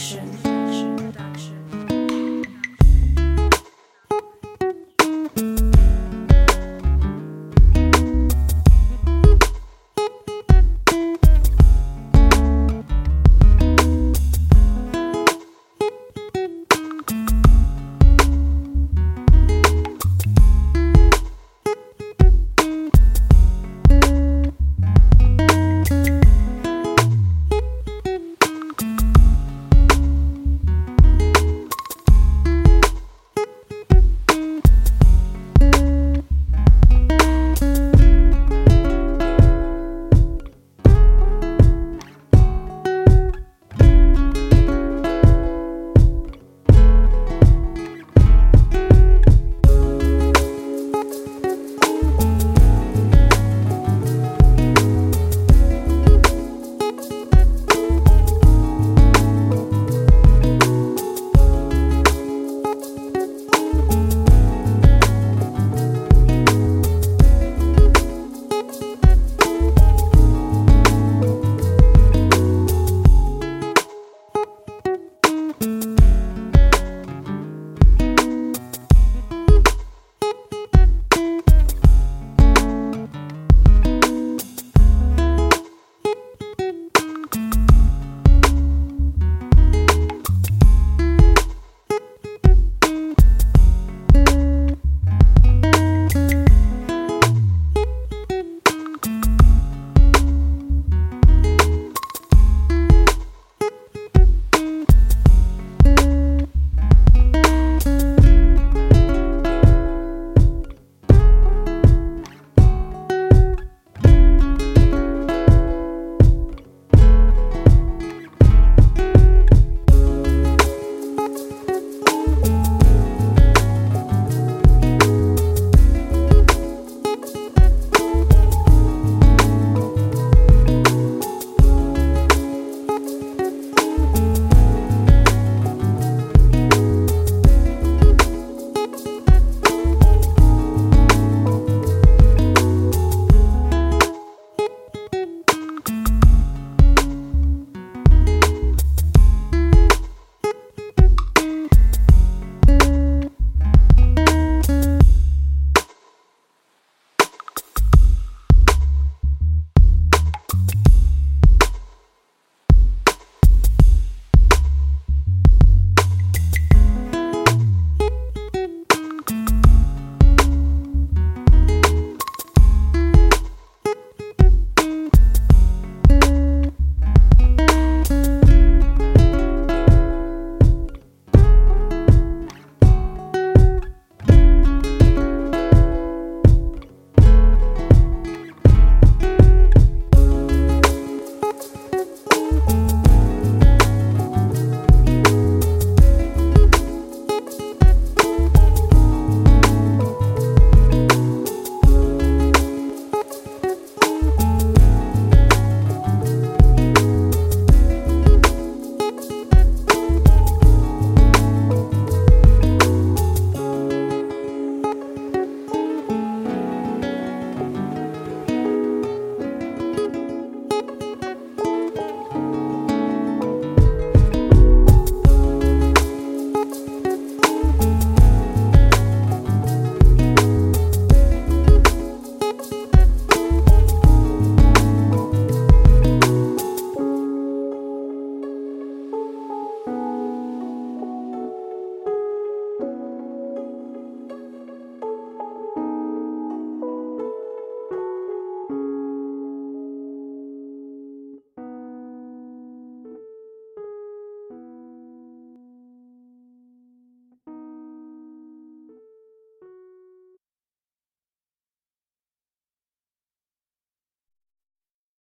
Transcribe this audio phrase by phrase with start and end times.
[0.00, 0.49] action.